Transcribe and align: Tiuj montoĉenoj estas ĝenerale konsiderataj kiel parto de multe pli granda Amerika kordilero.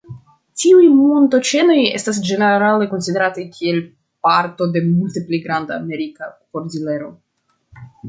Tiuj 0.61 0.85
montoĉenoj 0.93 1.75
estas 1.99 2.21
ĝenerale 2.29 2.89
konsiderataj 2.95 3.45
kiel 3.59 3.79
parto 4.29 4.71
de 4.79 4.85
multe 4.89 5.27
pli 5.31 5.45
granda 5.47 5.81
Amerika 5.81 6.35
kordilero. 6.39 7.17